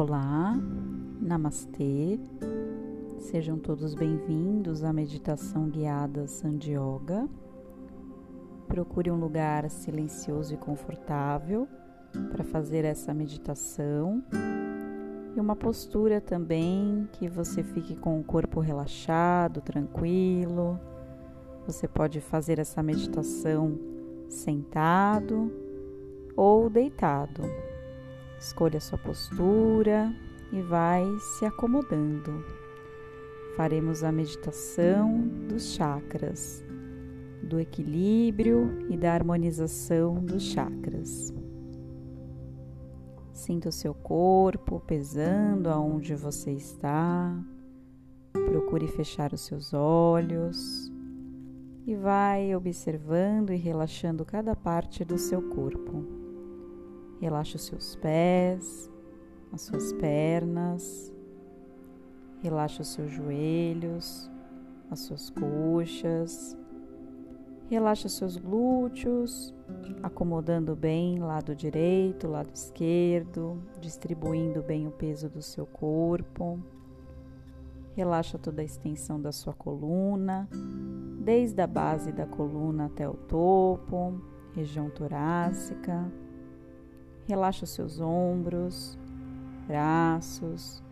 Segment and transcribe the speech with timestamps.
[0.00, 0.56] Olá,
[1.20, 2.20] Namastê.
[3.18, 7.28] Sejam todos bem-vindos à meditação guiada Sandyoga.
[8.68, 11.66] Procure um lugar silencioso e confortável
[12.30, 14.22] para fazer essa meditação
[15.34, 20.78] e uma postura também que você fique com o corpo relaxado, tranquilo.
[21.66, 23.76] Você pode fazer essa meditação
[24.28, 25.52] sentado
[26.36, 27.42] ou deitado.
[28.38, 30.14] Escolha sua postura
[30.52, 32.44] e vai se acomodando.
[33.56, 36.64] Faremos a meditação dos chakras,
[37.42, 41.34] do equilíbrio e da harmonização dos chakras.
[43.32, 47.36] Sinta o seu corpo pesando aonde você está.
[48.32, 50.92] Procure fechar os seus olhos
[51.84, 56.17] e vai observando e relaxando cada parte do seu corpo.
[57.20, 58.90] Relaxe os seus pés,
[59.52, 61.12] as suas pernas,
[62.40, 64.30] relaxe os seus joelhos,
[64.90, 66.56] as suas coxas,
[67.68, 69.54] relaxe os seus glúteos,
[70.02, 76.58] acomodando bem lado direito, lado esquerdo, distribuindo bem o peso do seu corpo.
[77.94, 80.48] Relaxa toda a extensão da sua coluna,
[81.20, 84.20] desde a base da coluna até o topo,
[84.54, 86.10] região torácica.
[87.28, 88.98] Relaxa os seus ombros,
[89.66, 90.82] braços,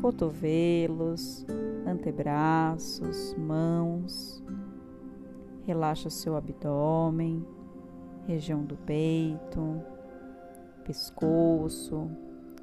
[0.00, 1.46] cotovelos,
[1.86, 4.42] antebraços, mãos.
[5.66, 7.46] Relaxa o seu abdômen,
[8.26, 9.82] região do peito,
[10.84, 12.10] pescoço,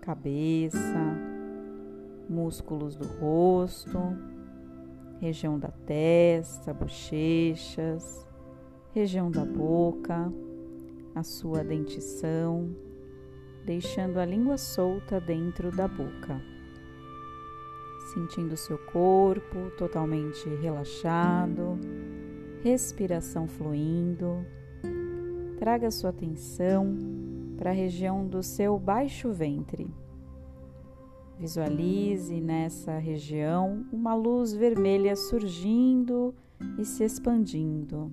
[0.00, 1.36] cabeça
[2.28, 3.98] músculos do rosto,
[5.20, 8.26] região da testa, bochechas,
[8.92, 10.32] região da boca,
[11.14, 12.68] a sua dentição,
[13.66, 16.40] deixando a língua solta dentro da boca.
[18.14, 21.78] Sentindo seu corpo totalmente relaxado,
[22.62, 24.46] respiração fluindo.
[25.58, 26.96] Traga sua atenção
[27.58, 29.92] para a região do seu baixo ventre
[31.38, 36.34] Visualize nessa região uma luz vermelha surgindo
[36.78, 38.10] e se expandindo.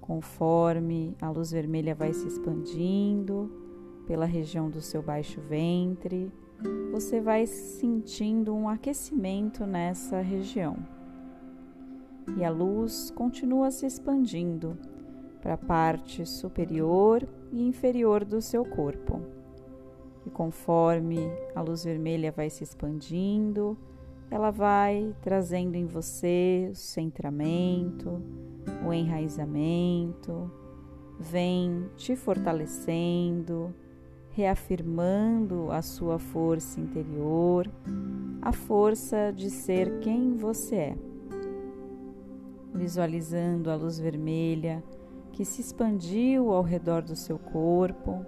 [0.00, 3.65] Conforme a luz vermelha vai se expandindo
[4.06, 6.32] pela região do seu baixo ventre,
[6.90, 10.76] você vai sentindo um aquecimento nessa região.
[12.36, 14.76] E a luz continua se expandindo
[15.40, 19.20] para a parte superior e inferior do seu corpo.
[20.24, 21.18] E conforme
[21.54, 23.78] a luz vermelha vai se expandindo,
[24.30, 28.20] ela vai trazendo em você o centramento,
[28.84, 30.50] o enraizamento,
[31.18, 33.72] vem te fortalecendo,
[34.36, 37.66] reafirmando a sua força interior,
[38.42, 40.96] a força de ser quem você é.
[42.74, 44.84] Visualizando a luz vermelha
[45.32, 48.26] que se expandiu ao redor do seu corpo,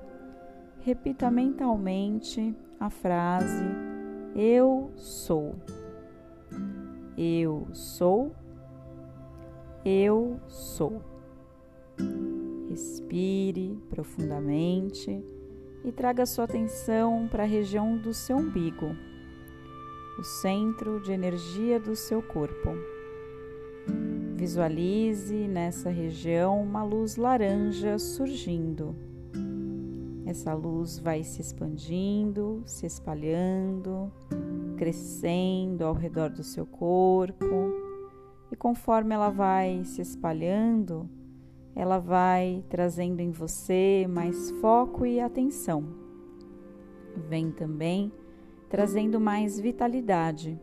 [0.81, 3.67] repita mentalmente a frase
[4.35, 5.57] Eu sou.
[7.19, 8.33] Eu sou.
[9.85, 11.03] Eu sou.
[12.71, 15.23] Respire profundamente
[15.85, 18.95] e traga sua atenção para a região do seu umbigo,
[20.19, 22.71] o centro de energia do seu corpo.
[24.37, 28.95] Visualize nessa região uma luz laranja surgindo
[30.29, 34.13] essa luz vai se expandindo, se espalhando,
[34.77, 37.73] crescendo ao redor do seu corpo,
[38.53, 41.09] e conforme ela vai se espalhando,
[41.79, 45.85] ela vai trazendo em você mais foco e atenção.
[47.29, 48.13] Vem também
[48.69, 50.61] trazendo mais vitalidade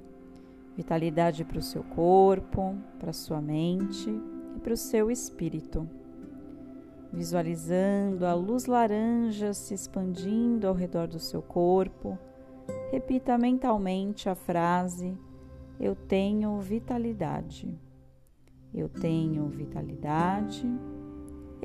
[0.76, 4.10] vitalidade para o seu corpo, para sua mente
[4.56, 5.88] e para o seu espírito
[7.16, 12.20] visualizando a luz laranja se expandindo ao redor do seu corpo.
[12.92, 15.18] Repita mentalmente a frase:
[15.80, 17.74] Eu tenho vitalidade.
[18.74, 20.68] Eu tenho vitalidade.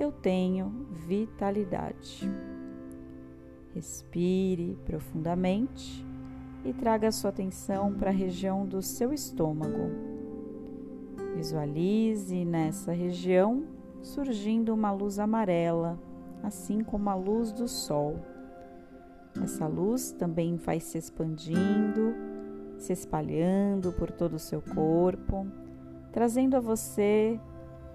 [0.00, 2.26] Eu tenho vitalidade.
[3.74, 6.02] Respire profundamente
[6.64, 9.90] e traga sua atenção para a região do seu estômago.
[11.36, 13.64] Visualize nessa região
[14.00, 15.98] surgindo uma luz amarela,
[16.42, 18.16] assim como a luz do sol.
[19.42, 22.14] Essa luz também vai se expandindo,
[22.78, 25.46] se espalhando por todo o seu corpo,
[26.10, 27.38] trazendo a você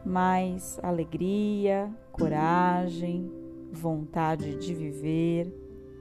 [0.06, 3.32] mais alegria, coragem,
[3.72, 5.52] vontade de viver,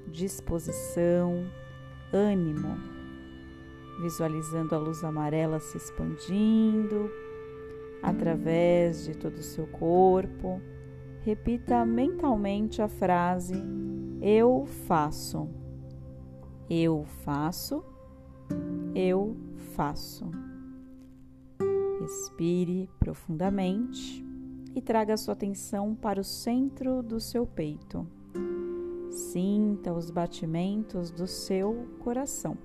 [0.08, 1.44] disposição,
[2.12, 2.76] ânimo,
[4.02, 7.10] visualizando a luz amarela se expandindo
[8.02, 10.60] através de todo o seu corpo.
[11.22, 13.54] Repita mentalmente a frase:
[14.20, 15.48] Eu faço.
[16.68, 17.82] Eu faço.
[18.94, 19.36] Eu
[19.74, 20.30] faço.
[22.04, 24.22] Respire profundamente
[24.74, 28.06] e traga sua atenção para o centro do seu peito.
[29.10, 32.58] Sinta os batimentos do seu coração.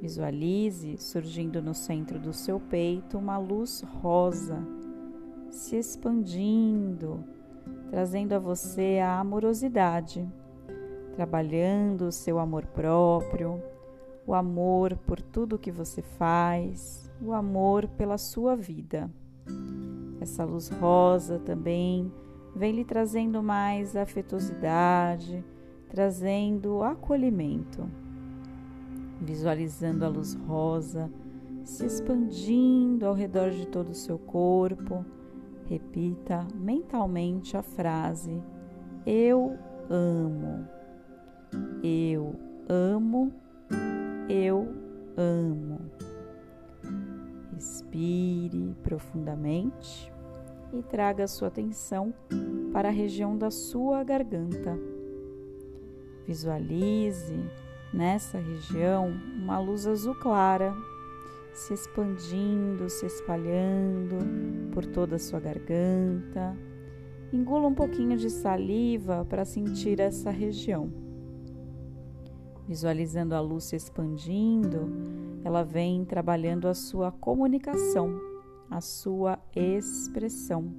[0.00, 4.64] Visualize surgindo no centro do seu peito uma luz rosa,
[5.50, 7.24] se expandindo,
[7.90, 10.24] trazendo a você a amorosidade,
[11.16, 13.60] trabalhando o seu amor próprio,
[14.26, 19.10] o amor por tudo que você faz, o amor pela sua vida.
[20.20, 22.12] Essa luz rosa também
[22.54, 25.44] vem lhe trazendo mais afetuosidade,
[25.88, 27.88] trazendo acolhimento.
[29.20, 31.10] Visualizando a luz rosa
[31.64, 35.04] se expandindo ao redor de todo o seu corpo,
[35.66, 38.42] repita mentalmente a frase:
[39.06, 40.68] Eu amo.
[41.82, 42.34] Eu
[42.68, 43.32] amo.
[44.28, 44.74] Eu
[45.16, 45.80] amo.
[47.52, 50.12] Respire profundamente
[50.72, 52.12] e traga sua atenção
[52.72, 54.78] para a região da sua garganta.
[56.26, 57.38] Visualize
[57.92, 60.74] nessa região uma luz azul clara
[61.52, 64.18] se expandindo, se espalhando
[64.72, 66.56] por toda a sua garganta.
[67.32, 70.92] Engula um pouquinho de saliva para sentir essa região.
[72.66, 74.90] Visualizando a luz se expandindo,
[75.44, 78.34] ela vem trabalhando a sua comunicação
[78.70, 80.74] a sua expressão.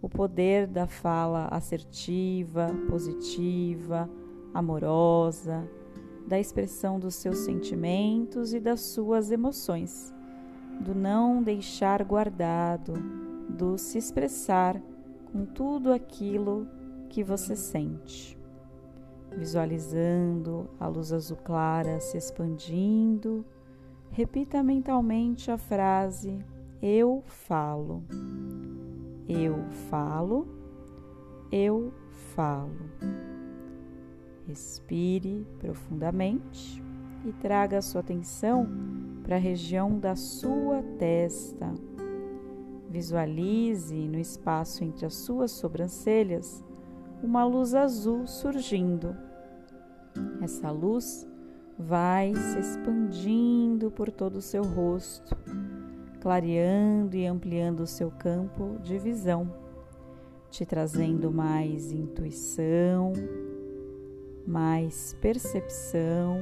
[0.00, 4.08] O poder da fala assertiva, positiva,
[4.52, 5.68] amorosa,
[6.26, 10.14] da expressão dos seus sentimentos e das suas emoções,
[10.80, 12.92] do não deixar guardado,
[13.48, 14.80] do se expressar
[15.32, 16.68] com tudo aquilo
[17.08, 18.38] que você sente.
[19.36, 23.44] Visualizando a luz azul clara se expandindo,
[24.10, 26.44] repita mentalmente a frase
[26.86, 28.04] eu falo.
[29.26, 30.46] Eu falo.
[31.50, 31.94] Eu
[32.34, 32.76] falo.
[34.46, 36.82] Respire profundamente
[37.24, 38.68] e traga a sua atenção
[39.22, 41.72] para a região da sua testa.
[42.90, 46.62] Visualize no espaço entre as suas sobrancelhas
[47.22, 49.16] uma luz azul surgindo.
[50.42, 51.26] Essa luz
[51.78, 55.36] vai se expandindo por todo o seu rosto
[56.24, 59.54] clareando e ampliando o seu campo de visão,
[60.50, 63.12] te trazendo mais intuição,
[64.46, 66.40] mais percepção,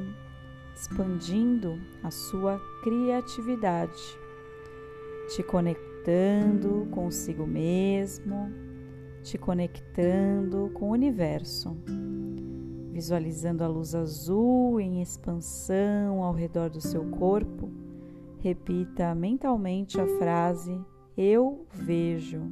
[0.72, 4.00] expandindo a sua criatividade,
[5.34, 8.52] te conectando consigo mesmo,
[9.24, 11.76] te conectando com o universo,
[12.92, 17.70] visualizando a luz azul em expansão ao redor do seu corpo
[18.42, 20.76] Repita mentalmente a frase
[21.16, 22.42] eu vejo.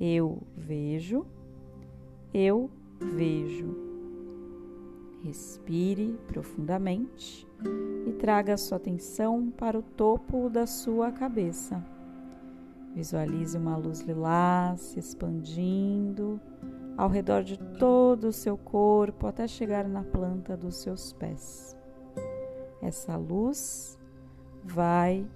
[0.00, 1.24] Eu vejo.
[2.32, 2.68] Eu
[3.00, 3.72] vejo.
[5.22, 7.46] Respire profundamente
[8.04, 11.93] e traga sua atenção para o topo da sua cabeça.
[12.94, 16.40] Visualize uma luz lilás se expandindo
[16.96, 21.76] ao redor de todo o seu corpo até chegar na planta dos seus pés.
[22.80, 23.98] Essa luz
[24.62, 25.26] vai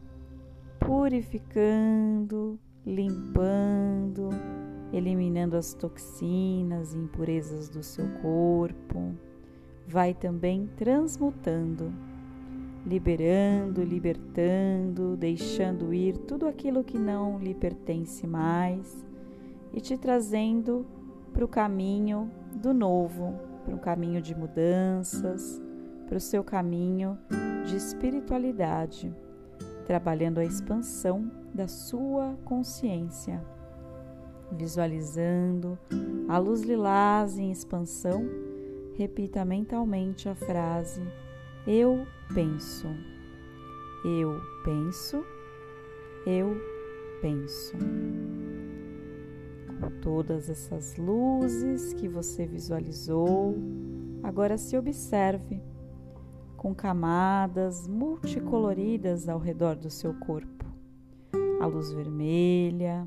[0.78, 4.30] purificando, limpando,
[4.92, 9.14] eliminando as toxinas e impurezas do seu corpo.
[9.86, 11.92] Vai também transmutando,
[12.88, 19.04] liberando, libertando, deixando ir tudo aquilo que não lhe pertence mais
[19.74, 20.86] e te trazendo
[21.32, 25.60] para o caminho do novo, para um caminho de mudanças,
[26.06, 27.18] para o seu caminho
[27.66, 29.14] de espiritualidade,
[29.86, 33.44] trabalhando a expansão da sua consciência.
[34.50, 35.78] Visualizando
[36.26, 38.24] a luz lilás em expansão,
[38.94, 41.02] repita mentalmente a frase:
[41.66, 42.88] Eu penso.
[44.04, 45.24] Eu penso.
[46.26, 46.56] Eu
[47.20, 47.76] penso.
[49.80, 53.54] Com todas essas luzes que você visualizou,
[54.22, 55.62] agora se observe
[56.56, 60.66] com camadas multicoloridas ao redor do seu corpo.
[61.60, 63.06] A luz vermelha,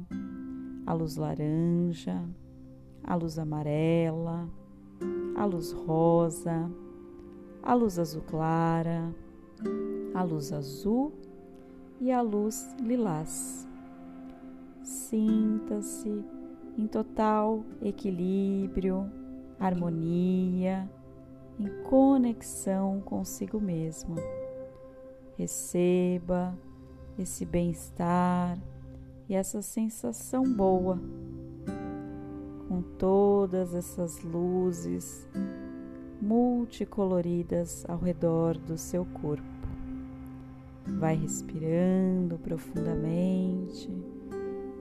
[0.86, 2.24] a luz laranja,
[3.04, 4.50] a luz amarela,
[5.36, 6.72] a luz rosa,
[7.64, 9.14] a luz azul clara,
[10.14, 11.14] a luz azul
[12.00, 13.68] e a luz lilás.
[14.84, 16.26] Sinta-se
[16.78, 19.10] em total equilíbrio,
[19.60, 20.90] harmonia,
[21.60, 24.16] em conexão consigo mesmo.
[25.38, 26.58] Receba
[27.18, 28.58] esse bem-estar
[29.30, 31.00] e essa sensação boa
[32.68, 35.28] com todas essas luzes
[36.22, 39.44] multicoloridas ao redor do seu corpo.
[41.00, 43.90] Vai respirando profundamente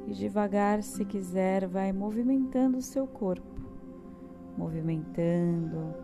[0.07, 3.61] e devagar, se quiser, vai movimentando o seu corpo,
[4.57, 5.95] movimentando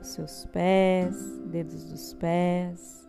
[0.00, 3.08] os seus pés, dedos dos pés,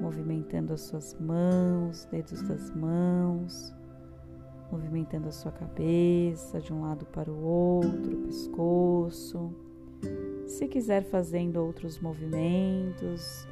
[0.00, 3.74] movimentando as suas mãos, dedos das mãos,
[4.70, 9.54] movimentando a sua cabeça de um lado para o outro, pescoço.
[10.46, 13.46] Se quiser fazendo outros movimentos,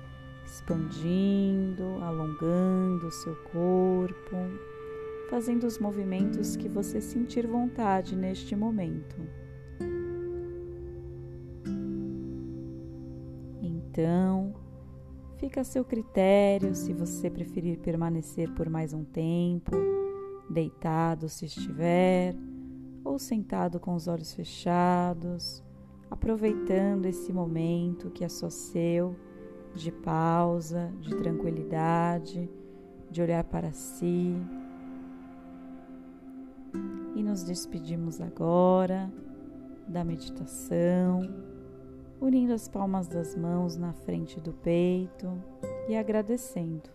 [0.47, 4.37] expandindo, alongando o seu corpo
[5.29, 9.17] fazendo os movimentos que você sentir vontade neste momento.
[13.61, 14.55] Então,
[15.39, 19.73] fica a seu critério se você preferir permanecer por mais um tempo,
[20.49, 22.35] deitado se estiver,
[23.03, 25.63] ou sentado com os olhos fechados,
[26.11, 29.17] aproveitando esse momento que é só seu,
[29.75, 32.49] de pausa, de tranquilidade,
[33.11, 34.37] de olhar para si
[37.15, 39.13] e nos despedimos agora
[39.87, 41.23] da meditação,
[42.21, 45.41] unindo as palmas das mãos na frente do peito
[45.89, 46.91] e agradecendo.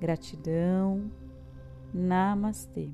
[0.00, 1.10] Gratidão.
[1.94, 2.90] Namastê.